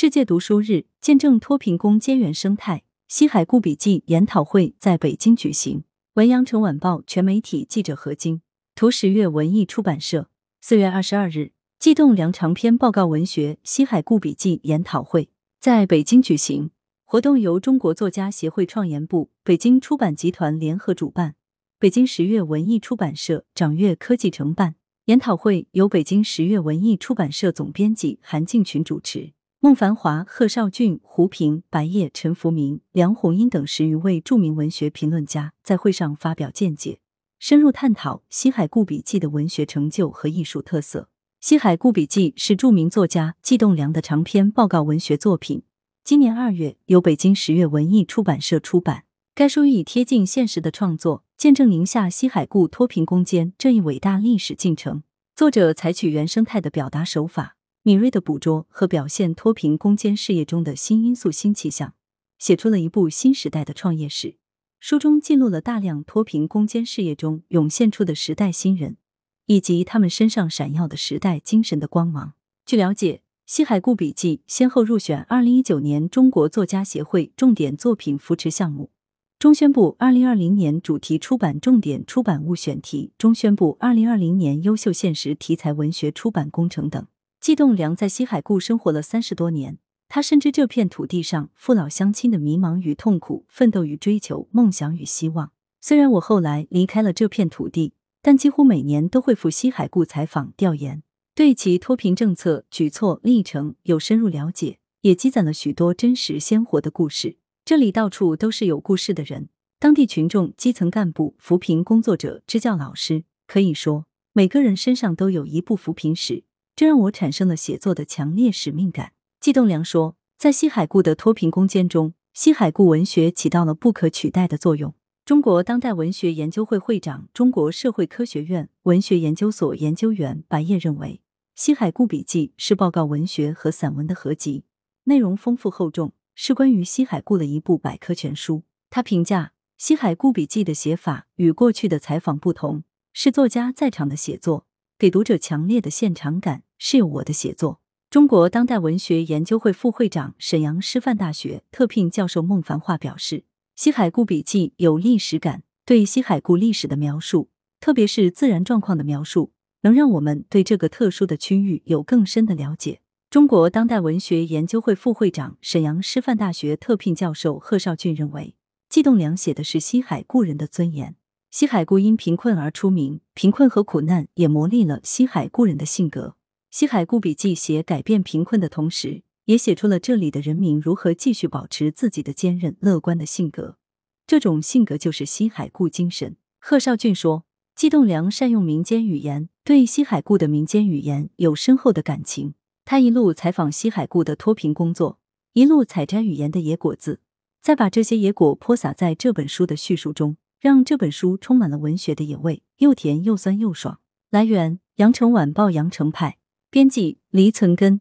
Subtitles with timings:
[0.00, 2.84] 世界读书日，见证脱贫攻坚原生态。
[3.08, 5.82] 西海固笔记研讨会在北京举行。
[6.14, 8.40] 文阳城晚报全媒体记者何晶，
[8.76, 10.28] 图十月文艺出版社。
[10.60, 11.50] 四月二十二日，
[11.80, 16.70] 季栋梁长篇报告文学《西海固笔记》研讨会在北京举行。
[17.04, 21.34] 活动由中国作家协会创研部、北京出版集团联合主办，
[21.80, 24.76] 北京十月文艺出版社、掌阅科技承办。
[25.06, 29.32] 研讨会由北京十月文艺出版社总编辑韩静群主持。
[29.60, 37.00] 孟繁华、贺绍俊、胡平、白夜、陈福明、梁鸿英等十余位著名文学评论家在会上发表见解，
[37.40, 41.00] 深入探讨《西海固笔记》的文学成就和艺术特色。
[41.40, 45.64] 《西海固笔记》是著名作家季栋梁的长篇报告文学作品，
[46.04, 49.02] 今年二月由北京十月文艺出版社出版。
[49.34, 55.02] 该书以贴近现实的创作，见证宁夏西海固脱贫攻坚这一伟大历史进程。
[55.34, 57.56] 作者采取原生态的表达手法。
[57.88, 61.94] 敏锐的捕捉和表现脱贫攻坚事业中的新因素、新气象，
[62.38, 64.36] 写出了一部新时代的创业史。
[64.78, 68.98] 书中记录了大量脱贫攻坚事业中涌现出的时代新人，
[69.46, 72.34] 以及他们身上闪耀的时代精神的光芒。
[72.66, 73.14] 据了解，
[73.46, 78.90] 《西海固笔记》先后入选二零一九年中国作家协会重点作品扶持项目、
[79.38, 87.06] 中宣部二零二零年主题出版重点出版物选题、中宣部二零二零年优秀现实题材文学出版工程等。
[87.48, 95.52] 季栋梁在西海固生活了三十多年，他深知这片土地上父老乡亲的迷茫与痛苦，奋斗与追求，梦想与希望。
[95.80, 101.02] 虽然我后来离开了这片土地，但几乎每年都会赴西海固采访调研，
[101.34, 107.38] 对其脱贫政策举措历程有深入了解，也积攒了许多真实鲜活的故事。
[107.64, 114.04] 这里到处都是有故事的人，当地群众、基层干部、扶贫工作者、支教老师，可以说
[114.34, 116.44] 每个人身上都有一部扶贫史。
[116.78, 119.10] 这让我产生了写作的强烈使命感。
[119.40, 124.94] 季栋梁说，在西海固的脱贫攻坚中，西海固文学起到了不可取代的作用。
[125.24, 131.20] 中国当代文学研究会会长、中国社会科学院文学研究所研究员白夜认为，
[131.60, 134.62] 《西海固笔记》是报告文学和散文的合集，
[135.02, 138.62] 内容丰富厚重，是关于西海固的一部百科全书。
[138.88, 139.46] 他评价
[139.76, 146.62] 《西海固笔记》的写法与过去的采访不同，是作家在场的写作，给读者强烈的现场感。
[146.78, 147.80] 是有我的写作。
[148.08, 153.44] 中国当代文学研究会副会长、沈阳师范大学特聘教授孟凡华表示
[153.76, 157.50] ：“西海固笔记有历史感，对西海固历史的描述，
[157.80, 159.52] 特别是自然状况的描述，
[159.82, 168.56] 能让我们对这个特殊的区域有更深的了解。”中国当代文学研究会副会长、沈阳师范大学特聘教授贺绍俊认为，
[168.88, 171.14] 季栋梁写的是西海固人的尊严。
[171.50, 176.36] 西海固因贫困而出名，贫困和苦难也磨砺了西海固人的性格。
[176.70, 183.78] 西海固笔记写改变贫困的同时，也写出了这里的人民如何继续保持自己的坚韧乐观的性格。
[184.26, 186.36] 这种性格就是西海固精神。
[186.60, 192.52] 贺绍俊说：“季栋梁善用民间语言，对西海固的民间语言有深厚的感情。
[192.84, 195.18] 他一路采访西海固的脱贫工作，
[195.54, 197.20] 一路采摘语言的野果子，
[197.62, 206.36] 再把这些野果泼洒在这本书的叙述中，让这本书充满了文学的野味，又甜又酸又爽。”来源：羊城晚报羊城派。
[206.70, 208.00] 编辑：黎存根。